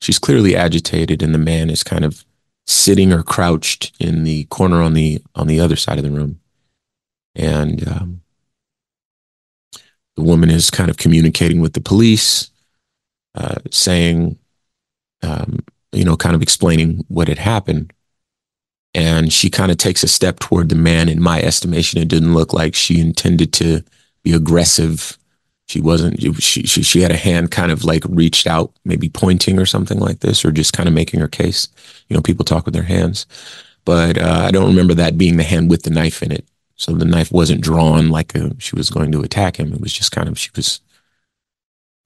She's 0.01 0.19
clearly 0.19 0.55
agitated, 0.55 1.21
and 1.21 1.33
the 1.33 1.39
man 1.39 1.69
is 1.69 1.83
kind 1.83 2.03
of 2.03 2.25
sitting 2.65 3.13
or 3.13 3.21
crouched 3.21 3.91
in 3.99 4.23
the 4.23 4.45
corner 4.45 4.81
on 4.81 4.93
the 4.93 5.21
on 5.35 5.47
the 5.47 5.59
other 5.59 5.75
side 5.75 5.97
of 5.97 6.03
the 6.03 6.11
room 6.11 6.41
and 7.35 7.87
um, 7.87 8.21
the 10.15 10.23
woman 10.23 10.49
is 10.49 10.69
kind 10.69 10.89
of 10.89 10.97
communicating 10.97 11.61
with 11.61 11.73
the 11.73 11.81
police, 11.81 12.49
uh, 13.35 13.55
saying, 13.69 14.37
um, 15.23 15.59
you 15.91 16.03
know, 16.03 16.17
kind 16.17 16.35
of 16.35 16.41
explaining 16.41 17.05
what 17.07 17.27
had 17.27 17.39
happened. 17.39 17.93
And 18.93 19.31
she 19.31 19.49
kind 19.49 19.71
of 19.71 19.77
takes 19.77 20.03
a 20.03 20.07
step 20.07 20.39
toward 20.39 20.67
the 20.67 20.75
man. 20.75 21.07
In 21.07 21.21
my 21.21 21.41
estimation, 21.41 22.01
it 22.01 22.09
didn't 22.09 22.33
look 22.33 22.53
like 22.53 22.75
she 22.75 22.99
intended 22.99 23.53
to 23.53 23.83
be 24.23 24.33
aggressive. 24.33 25.17
She 25.67 25.81
wasn't. 25.81 26.21
She 26.41 26.63
she 26.63 26.83
she 26.83 27.01
had 27.01 27.11
a 27.11 27.17
hand 27.17 27.51
kind 27.51 27.71
of 27.71 27.83
like 27.83 28.03
reached 28.09 28.47
out, 28.47 28.71
maybe 28.83 29.09
pointing 29.09 29.59
or 29.59 29.65
something 29.65 29.99
like 29.99 30.19
this, 30.19 30.43
or 30.43 30.51
just 30.51 30.73
kind 30.73 30.89
of 30.89 30.95
making 30.95 31.19
her 31.19 31.27
case. 31.27 31.67
You 32.09 32.15
know, 32.15 32.21
people 32.21 32.43
talk 32.43 32.65
with 32.65 32.73
their 32.73 32.83
hands, 32.83 33.25
but 33.85 34.17
uh, 34.17 34.43
I 34.45 34.51
don't 34.51 34.67
remember 34.67 34.93
that 34.95 35.17
being 35.17 35.37
the 35.37 35.43
hand 35.43 35.69
with 35.69 35.83
the 35.83 35.89
knife 35.89 36.21
in 36.21 36.31
it. 36.31 36.45
So 36.81 36.93
the 36.93 37.05
knife 37.05 37.31
wasn't 37.31 37.61
drawn 37.61 38.09
like 38.09 38.33
a, 38.33 38.59
she 38.59 38.75
was 38.75 38.89
going 38.89 39.11
to 39.11 39.21
attack 39.21 39.57
him. 39.57 39.71
It 39.71 39.81
was 39.81 39.93
just 39.93 40.11
kind 40.11 40.27
of, 40.27 40.39
she 40.39 40.49
was 40.55 40.81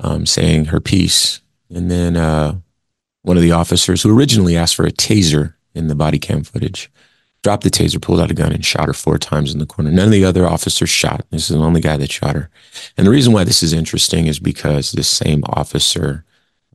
um, 0.01 0.25
saying 0.25 0.65
her 0.65 0.81
piece. 0.81 1.39
And 1.69 1.89
then 1.89 2.17
uh, 2.17 2.57
one 3.21 3.37
of 3.37 3.43
the 3.43 3.53
officers 3.53 4.03
who 4.03 4.13
originally 4.13 4.57
asked 4.57 4.75
for 4.75 4.85
a 4.85 4.91
taser 4.91 5.53
in 5.73 5.87
the 5.87 5.95
body 5.95 6.19
cam 6.19 6.43
footage 6.43 6.91
dropped 7.45 7.63
the 7.63 7.69
taser, 7.69 8.01
pulled 8.01 8.19
out 8.19 8.31
a 8.31 8.33
gun, 8.33 8.51
and 8.51 8.65
shot 8.65 8.87
her 8.87 8.93
four 8.93 9.19
times 9.19 9.53
in 9.53 9.59
the 9.59 9.67
corner. 9.67 9.91
None 9.91 10.07
of 10.07 10.11
the 10.11 10.25
other 10.25 10.47
officers 10.47 10.89
shot. 10.89 11.23
This 11.29 11.43
is 11.43 11.55
the 11.55 11.63
only 11.63 11.79
guy 11.79 11.95
that 11.95 12.11
shot 12.11 12.33
her. 12.35 12.49
And 12.97 13.05
the 13.05 13.11
reason 13.11 13.33
why 13.33 13.43
this 13.43 13.61
is 13.61 13.71
interesting 13.71 14.25
is 14.25 14.39
because 14.39 14.91
this 14.91 15.07
same 15.07 15.43
officer 15.45 16.25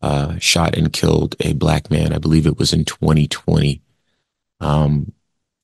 uh, 0.00 0.38
shot 0.38 0.76
and 0.78 0.92
killed 0.92 1.34
a 1.40 1.54
black 1.54 1.90
man. 1.90 2.12
I 2.12 2.18
believe 2.18 2.46
it 2.46 2.56
was 2.56 2.72
in 2.72 2.84
2020. 2.84 3.82
Um, 4.60 5.12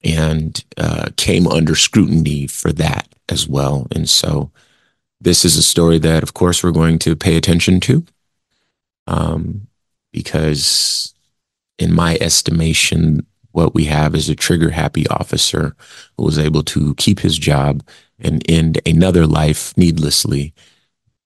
and 0.02 0.64
uh, 0.76 1.10
came 1.16 1.46
under 1.46 1.76
scrutiny 1.76 2.48
for 2.48 2.72
that 2.72 3.06
as 3.28 3.46
well. 3.46 3.86
And 3.94 4.08
so 4.08 4.50
this 5.20 5.44
is 5.44 5.56
a 5.56 5.62
story 5.62 6.00
that, 6.00 6.24
of 6.24 6.34
course, 6.34 6.64
we're 6.64 6.72
going 6.72 6.98
to 7.00 7.14
pay 7.14 7.36
attention 7.36 7.78
to 7.80 8.04
um, 9.06 9.68
because, 10.12 11.14
in 11.78 11.94
my 11.94 12.18
estimation, 12.20 13.24
what 13.56 13.74
we 13.74 13.86
have 13.86 14.14
is 14.14 14.28
a 14.28 14.34
trigger 14.34 14.68
happy 14.68 15.06
officer 15.08 15.74
who 16.18 16.24
was 16.24 16.38
able 16.38 16.62
to 16.62 16.94
keep 16.96 17.20
his 17.20 17.38
job 17.38 17.82
and 18.18 18.44
end 18.50 18.78
another 18.84 19.26
life 19.26 19.74
needlessly. 19.78 20.52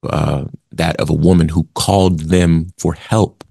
Uh, 0.04 0.44
that 0.70 0.94
of 1.00 1.10
a 1.10 1.12
woman 1.28 1.48
who 1.48 1.68
called 1.74 2.20
them 2.20 2.68
for 2.78 2.94
help. 2.94 3.42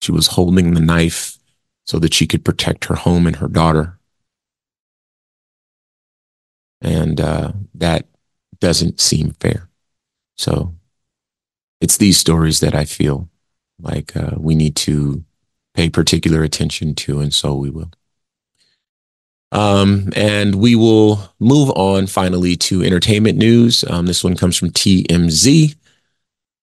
She 0.00 0.12
was 0.12 0.28
holding 0.28 0.72
the 0.72 0.80
knife 0.80 1.36
so 1.84 1.98
that 1.98 2.14
she 2.14 2.26
could 2.26 2.42
protect 2.42 2.86
her 2.86 2.94
home 2.94 3.26
and 3.26 3.36
her 3.36 3.48
daughter. 3.48 3.98
And 6.80 7.20
uh, 7.20 7.52
that 7.74 8.06
doesn't 8.60 8.98
seem 8.98 9.32
fair. 9.40 9.68
So 10.38 10.74
it's 11.82 11.98
these 11.98 12.16
stories 12.16 12.60
that 12.60 12.74
I 12.74 12.86
feel 12.86 13.28
like 13.78 14.16
uh, 14.16 14.36
we 14.38 14.54
need 14.54 14.74
to 14.76 15.24
pay 15.74 15.88
particular 15.90 16.42
attention 16.42 16.94
to, 16.94 17.20
and 17.20 17.32
so 17.32 17.54
we 17.54 17.70
will. 17.70 17.90
Um, 19.52 20.08
and 20.16 20.54
we 20.54 20.74
will 20.74 21.34
move 21.38 21.70
on 21.70 22.06
finally 22.06 22.56
to 22.56 22.82
entertainment 22.82 23.36
news. 23.36 23.84
Um, 23.88 24.06
this 24.06 24.24
one 24.24 24.34
comes 24.34 24.56
from 24.56 24.70
TMZ. 24.70 25.74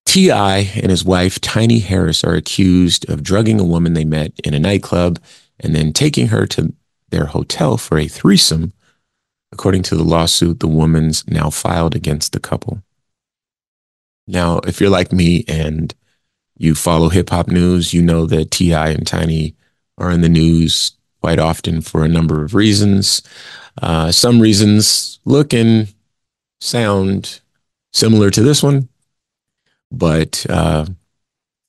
T.I. 0.05 0.57
and 0.75 0.89
his 0.89 1.05
wife, 1.05 1.39
Tiny 1.39 1.79
Harris, 1.79 2.23
are 2.23 2.33
accused 2.33 3.07
of 3.07 3.21
drugging 3.21 3.59
a 3.59 3.63
woman 3.63 3.93
they 3.93 4.05
met 4.05 4.31
in 4.43 4.55
a 4.55 4.59
nightclub 4.59 5.19
and 5.59 5.75
then 5.75 5.93
taking 5.93 6.29
her 6.29 6.47
to 6.47 6.73
their 7.09 7.25
hotel 7.25 7.77
for 7.77 7.99
a 7.99 8.07
threesome. 8.07 8.73
According 9.51 9.83
to 9.83 9.95
the 9.95 10.03
lawsuit, 10.03 10.59
the 10.61 10.67
woman's 10.67 11.27
now 11.27 11.51
filed 11.51 11.95
against 11.95 12.33
the 12.33 12.39
couple. 12.39 12.81
Now, 14.25 14.59
if 14.59 14.79
you're 14.81 14.89
like 14.89 15.11
me 15.11 15.43
and 15.47 15.93
you 16.59 16.75
follow 16.75 17.09
hip 17.09 17.31
hop 17.31 17.47
news, 17.47 17.93
you 17.93 18.01
know 18.01 18.27
that 18.27 18.51
T.I. 18.51 18.89
and 18.89 19.07
Tiny 19.07 19.55
are 19.97 20.11
in 20.11 20.21
the 20.21 20.29
news 20.29 20.91
quite 21.21 21.39
often 21.39 21.81
for 21.81 22.03
a 22.03 22.09
number 22.09 22.43
of 22.43 22.53
reasons. 22.53 23.23
Uh, 23.81 24.11
some 24.11 24.39
reasons 24.39 25.19
look 25.25 25.53
and 25.53 25.91
sound 26.61 27.39
similar 27.93 28.29
to 28.29 28.43
this 28.43 28.61
one, 28.61 28.89
but 29.91 30.45
uh, 30.49 30.85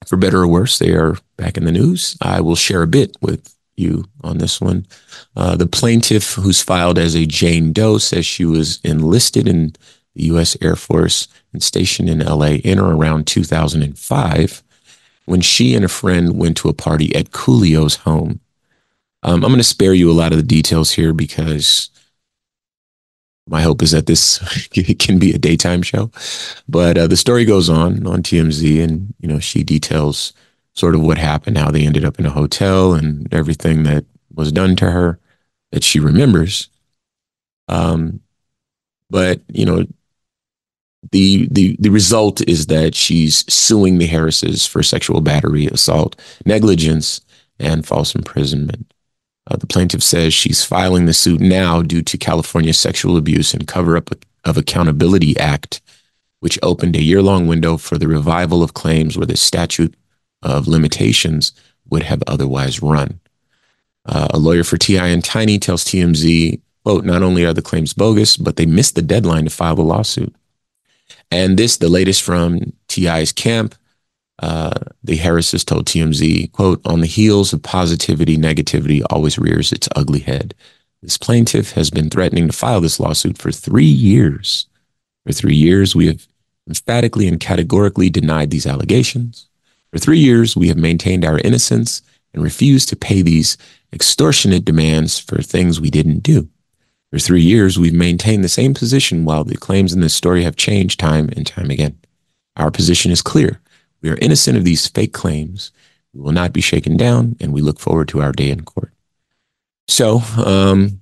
for 0.07 0.17
better 0.17 0.43
or 0.43 0.49
worse, 0.49 0.79
they 0.79 0.91
are 0.91 1.17
back 1.37 1.57
in 1.57 1.65
the 1.65 1.73
news. 1.73 2.17
I 2.21 2.41
will 2.41 2.57
share 2.57 2.83
a 2.83 2.89
bit 2.89 3.17
with 3.21 3.55
you 3.77 4.07
on 4.23 4.39
this 4.39 4.61
one. 4.61 4.87
Uh, 5.37 5.57
the 5.57 5.67
plaintiff, 5.67 6.35
who's 6.35 6.61
filed 6.61 6.99
as 6.99 7.15
a 7.15 7.27
Jane 7.27 7.73
Doe, 7.73 7.99
says 7.99 8.27
she 8.27 8.45
was 8.45 8.81
enlisted 8.83 9.47
in 9.47 9.75
the 10.15 10.25
U.S. 10.25 10.57
Air 10.61 10.77
Force 10.77 11.29
and 11.53 11.63
stationed 11.63 12.11
in 12.11 12.21
L.A. 12.21 12.57
in 12.57 12.81
or 12.81 12.95
around 12.95 13.29
2005 13.29 14.63
when 15.27 15.41
she 15.41 15.75
and 15.75 15.85
a 15.85 15.89
friend 15.89 16.39
went 16.39 16.57
to 16.59 16.69
a 16.69 16.75
party 16.75 17.15
at 17.15 17.31
Coolio's 17.31 17.97
home. 17.97 18.41
Um, 19.23 19.45
I'm 19.45 19.51
going 19.51 19.59
to 19.59 19.65
spare 19.65 19.95
you 19.95 20.11
a 20.11 20.15
lot 20.15 20.33
of 20.33 20.39
the 20.39 20.45
details 20.45 20.93
here 20.93 21.13
because 21.13 21.91
my 23.47 23.63
hope 23.63 23.83
is 23.83 23.91
that 23.91 24.07
this 24.07 24.39
can 24.99 25.19
be 25.19 25.33
a 25.33 25.39
daytime 25.39 25.83
show. 25.83 26.11
But 26.69 26.97
uh, 26.97 27.07
the 27.07 27.17
story 27.17 27.45
goes 27.45 27.69
on 27.69 28.07
on 28.07 28.23
TMZ, 28.23 28.83
and 28.83 29.13
you 29.21 29.29
know 29.29 29.41
she 29.41 29.63
details 29.63 30.33
sort 30.75 30.95
of 30.95 31.03
what 31.03 31.19
happened, 31.19 31.59
how 31.59 31.71
they 31.71 31.85
ended 31.85 32.05
up 32.05 32.19
in 32.19 32.27
a 32.27 32.31
hotel, 32.31 32.95
and 32.95 33.33
everything 33.35 33.83
that 33.83 34.05
was 34.35 34.53
done 34.53 34.77
to 34.77 34.91
her 34.91 35.19
that 35.73 35.85
she 35.85 36.01
remembers. 36.01 36.69
Um, 37.69 38.21
but 39.11 39.41
you 39.49 39.67
know, 39.67 39.85
the 41.13 41.49
the 41.51 41.77
the 41.79 41.91
result 41.91 42.41
is 42.49 42.67
that 42.67 42.95
she's 42.95 43.51
suing 43.53 43.99
the 43.99 44.07
Harrises 44.07 44.67
for 44.67 44.83
sexual 44.83 45.21
battery, 45.21 45.67
assault, 45.67 46.21
negligence, 46.45 47.21
and 47.59 47.87
false 47.87 48.15
imprisonment. 48.15 48.93
Uh, 49.51 49.57
the 49.57 49.67
plaintiff 49.67 50.03
says 50.03 50.35
she's 50.35 50.65
filing 50.65 51.07
the 51.07 51.15
suit 51.15 51.41
now 51.41 51.83
due 51.83 52.03
to 52.03 52.19
California's 52.19 52.79
Sexual 52.79 53.17
Abuse 53.17 53.55
and 53.55 53.67
Cover 53.67 53.97
Up 53.97 54.11
of 54.45 54.57
Accountability 54.57 55.37
Act, 55.39 55.81
which 56.41 56.59
opened 56.63 56.95
a 56.95 57.03
year 57.03 57.23
long 57.23 57.47
window 57.49 57.77
for 57.77 57.99
the 57.99 58.09
revival 58.09 58.63
of 58.63 58.75
claims 58.75 59.17
where 59.17 59.27
the 59.27 59.37
statute 59.37 59.95
of 60.43 60.69
limitations 60.69 61.53
would 61.89 62.03
have 62.05 62.23
otherwise 62.27 62.83
run. 62.83 63.21
Uh, 64.07 64.29
a 64.31 64.39
lawyer 64.39 64.65
for 64.65 64.79
T.I. 64.79 65.09
and 65.09 65.25
Tiny 65.25 65.59
tells 65.59 65.85
TMZ, 65.85 66.61
quote, 66.85 67.05
not 67.05 67.23
only 67.23 67.45
are 67.45 67.53
the 67.53 67.61
claims 67.61 67.93
bogus, 67.93 68.37
but 68.37 68.57
they 68.57 68.67
missed 68.67 68.95
the 68.95 69.03
deadline 69.03 69.45
to 69.45 69.51
file 69.51 69.77
the 69.77 69.83
lawsuit. 69.83 70.35
And 71.31 71.59
this, 71.59 71.77
the 71.77 71.89
latest 71.89 72.23
from 72.23 72.73
T.I.'s 72.89 73.33
camp, 73.33 73.75
uh, 74.41 74.73
the 75.05 75.17
Harrises 75.17 75.65
told 75.65 75.87
TMZ, 75.87 76.51
quote, 76.53 76.81
on 76.85 77.01
the 77.01 77.07
heels 77.07 77.53
of 77.53 77.63
positivity, 77.63 78.37
negativity 78.37 79.03
always 79.11 79.39
rears 79.39 79.71
its 79.71 79.89
ugly 79.95 80.21
head. 80.21 80.55
This 81.03 81.17
plaintiff 81.17 81.73
has 81.73 81.91
been 81.91 82.11
threatening 82.11 82.49
to 82.49 82.57
file 82.57 82.81
this 82.81 82.99
lawsuit 82.99 83.39
for 83.39 83.53
three 83.53 83.85
years. 83.85 84.67
For 85.27 85.33
three 85.33 85.55
years, 85.55 85.95
we 85.95 86.07
have 86.07 86.27
emphatically 86.67 87.29
and 87.29 87.39
categorically 87.39 88.11
denied 88.11 88.51
these 88.51 88.67
allegations. 88.67 89.49
For 89.93 89.99
three 89.99 90.19
years, 90.19 90.57
we 90.57 90.69
have 90.69 90.77
maintained 90.77 91.25
our 91.25 91.39
innocence 91.39 92.03
and 92.33 92.43
refused 92.43 92.89
to 92.91 92.97
pay 92.97 93.23
these 93.23 93.57
extortionate 93.93 94.65
demands 94.65 95.19
for 95.19 95.43
things 95.43 95.81
we 95.81 95.91
didn't 95.91 96.21
do. 96.21 96.49
For 97.13 97.19
three 97.19 97.43
years, 97.43 97.79
we've 97.79 97.93
maintained 97.93 98.45
the 98.45 98.49
same 98.49 98.73
position 98.73 99.25
while 99.25 99.43
the 99.43 99.57
claims 99.57 99.93
in 99.93 100.01
this 100.01 100.15
story 100.15 100.45
have 100.45 100.55
changed 100.55 101.01
time 101.01 101.29
and 101.37 101.45
time 101.47 101.71
again. 101.71 101.99
Our 102.57 102.71
position 102.71 103.11
is 103.11 103.23
clear. 103.23 103.61
We 104.01 104.11
are 104.11 104.17
innocent 104.17 104.57
of 104.57 104.65
these 104.65 104.87
fake 104.87 105.13
claims. 105.13 105.73
We 106.15 106.21
will 106.21 106.33
not 106.33 106.53
be 106.53 106.61
shaken 106.61 106.97
down, 106.97 107.37
and 107.41 107.53
we 107.53 107.63
look 107.63 107.81
forward 107.81 108.09
to 108.09 108.23
our 108.23 108.33
day 108.33 108.51
in 108.51 108.65
court. 108.65 108.93
So, 109.89 110.23
um, 110.37 111.01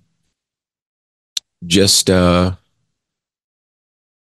just 1.67 2.09
uh, 2.09 2.53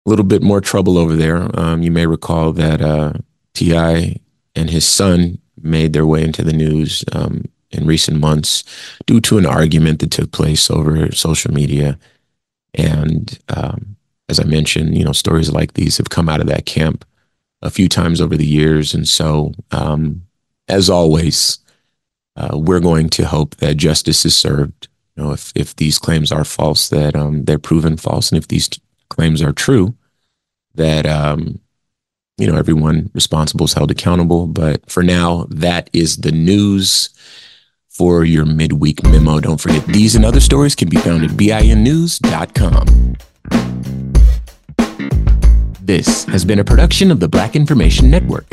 a 0.07 0.09
little 0.09 0.25
bit 0.25 0.43
more 0.43 0.61
trouble 0.61 0.97
over 0.97 1.17
there. 1.17 1.49
Um, 1.59 1.83
you 1.83 1.91
may 1.91 2.07
recall 2.07 2.53
that 2.53 2.81
uh, 2.83 3.15
T.I. 3.55 4.17
and 4.55 4.71
his 4.71 4.87
son 4.87 5.39
made 5.61 5.93
their 5.93 6.07
way 6.07 6.23
into 6.23 6.43
the 6.43 6.53
news 6.53 7.05
um, 7.13 7.45
in 7.75 7.87
recent 7.87 8.21
months 8.21 8.65
due 9.07 9.21
to 9.23 9.39
an 9.39 9.47
argument 9.47 10.01
that 10.01 10.11
took 10.11 10.33
place 10.33 10.71
over 10.71 11.11
social 11.13 11.53
media. 11.53 11.99
And 12.75 13.39
um, 13.49 13.97
as 14.29 14.41
I 14.41 14.45
mentioned, 14.45 14.97
you 14.97 15.05
know, 15.05 15.13
stories 15.13 15.53
like 15.53 15.75
these 15.75 15.99
have 15.99 16.11
come 16.11 16.29
out 16.29 16.41
of 16.41 16.47
that 16.47 16.67
camp 16.67 17.05
a 17.63 17.71
few 17.71 17.89
times 17.89 18.21
over 18.21 18.37
the 18.37 18.47
years. 18.47 18.95
And 18.95 19.09
so, 19.09 19.53
um, 19.71 20.23
as 20.69 20.89
always, 20.89 21.59
uh, 22.37 22.57
we're 22.59 22.81
going 22.81 23.09
to 23.11 23.27
hope 23.27 23.57
that 23.57 23.77
justice 23.77 24.25
is 24.25 24.37
served. 24.37 24.89
You 25.17 25.23
know, 25.23 25.33
if 25.33 25.53
if 25.55 25.77
these 25.77 25.99
claims 25.99 26.33
are 26.33 26.45
false, 26.45 26.89
that 26.89 27.15
um, 27.15 27.45
they're 27.45 27.59
proven 27.59 27.97
false, 27.97 28.31
and 28.31 28.39
if 28.39 28.49
these 28.49 28.69
t- 28.69 28.83
claims 29.09 29.41
are 29.41 29.53
true, 29.53 29.95
that 30.75 31.07
um, 31.07 31.61
you 32.37 32.51
know 32.51 32.59
everyone 32.59 33.11
responsible 33.15 33.67
is 33.67 33.75
held 33.75 33.93
accountable. 33.93 34.47
But 34.49 34.91
for 34.91 35.05
now, 35.05 35.47
that 35.51 35.89
is 35.93 36.17
the 36.19 36.33
news 36.33 37.11
for 37.95 38.25
your 38.25 38.45
midweek 38.45 39.05
memo. 39.05 39.39
Don't 39.39 39.61
forget 39.61 39.87
these 39.87 40.17
and 40.17 40.25
other 40.25 40.41
stories 40.41 40.75
can 40.75 40.89
be 40.89 40.97
found 40.97 41.25
at 41.25 41.31
binnews.com. 41.31 43.17
This 45.81 46.25
has 46.25 46.45
been 46.45 46.59
a 46.59 46.65
production 46.65 47.11
of 47.11 47.21
the 47.21 47.29
Black 47.29 47.55
Information 47.55 48.11
Network. 48.11 48.47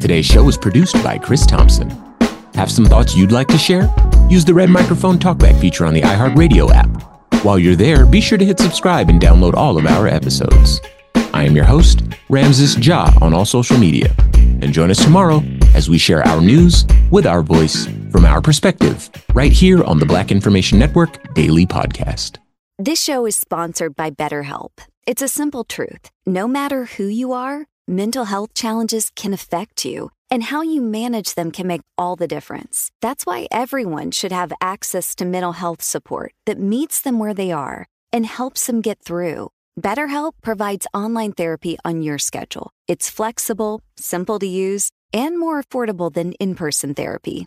Today's 0.00 0.26
show 0.26 0.42
was 0.42 0.56
produced 0.56 0.94
by 1.04 1.18
Chris 1.18 1.46
Thompson. 1.46 1.90
Have 2.54 2.70
some 2.70 2.86
thoughts 2.86 3.14
you'd 3.14 3.30
like 3.30 3.46
to 3.48 3.58
share? 3.58 3.88
Use 4.28 4.44
the 4.44 4.54
red 4.54 4.70
microphone 4.70 5.18
talkback 5.18 5.60
feature 5.60 5.86
on 5.86 5.94
the 5.94 6.00
iHeartRadio 6.00 6.72
app. 6.72 7.44
While 7.44 7.58
you're 7.58 7.76
there, 7.76 8.04
be 8.04 8.20
sure 8.20 8.38
to 8.38 8.44
hit 8.44 8.58
subscribe 8.58 9.10
and 9.10 9.20
download 9.20 9.54
all 9.54 9.78
of 9.78 9.86
our 9.86 10.08
episodes. 10.08 10.80
I 11.32 11.44
am 11.44 11.54
your 11.54 11.66
host, 11.66 12.02
Ramses 12.28 12.76
Ja, 12.84 13.12
on 13.20 13.32
all 13.32 13.44
social 13.44 13.78
media. 13.78 14.12
And 14.34 14.72
join 14.72 14.90
us 14.90 15.04
tomorrow 15.04 15.42
as 15.74 15.88
we 15.88 15.98
share 15.98 16.26
our 16.26 16.40
news 16.40 16.84
with 17.10 17.26
our 17.26 17.42
voice 17.42 17.86
from 18.10 18.24
our 18.24 18.40
perspective, 18.40 19.10
right 19.34 19.52
here 19.52 19.82
on 19.84 19.98
the 19.98 20.06
Black 20.06 20.30
Information 20.30 20.78
Network 20.78 21.34
Daily 21.34 21.66
Podcast. 21.66 22.38
This 22.78 23.02
show 23.02 23.26
is 23.26 23.36
sponsored 23.36 23.96
by 23.96 24.10
BetterHelp. 24.10 24.70
It's 25.06 25.22
a 25.22 25.28
simple 25.28 25.64
truth. 25.64 26.10
No 26.26 26.46
matter 26.46 26.84
who 26.84 27.06
you 27.06 27.32
are, 27.32 27.66
mental 27.86 28.26
health 28.26 28.54
challenges 28.54 29.10
can 29.16 29.32
affect 29.32 29.84
you, 29.84 30.10
and 30.30 30.44
how 30.44 30.62
you 30.62 30.80
manage 30.80 31.34
them 31.34 31.50
can 31.50 31.66
make 31.66 31.82
all 31.96 32.14
the 32.14 32.28
difference. 32.28 32.90
That's 33.00 33.26
why 33.26 33.48
everyone 33.50 34.10
should 34.12 34.32
have 34.32 34.52
access 34.60 35.14
to 35.16 35.24
mental 35.24 35.52
health 35.52 35.82
support 35.82 36.34
that 36.46 36.60
meets 36.60 37.00
them 37.00 37.18
where 37.18 37.34
they 37.34 37.50
are 37.50 37.86
and 38.12 38.26
helps 38.26 38.66
them 38.66 38.80
get 38.80 39.00
through. 39.00 39.50
BetterHelp 39.80 40.32
provides 40.42 40.86
online 40.92 41.32
therapy 41.32 41.78
on 41.84 42.02
your 42.02 42.18
schedule. 42.18 42.70
It's 42.86 43.10
flexible, 43.10 43.80
simple 43.96 44.38
to 44.38 44.46
use, 44.46 44.90
and 45.12 45.38
more 45.38 45.62
affordable 45.62 46.12
than 46.12 46.32
in 46.34 46.54
person 46.54 46.94
therapy. 46.94 47.46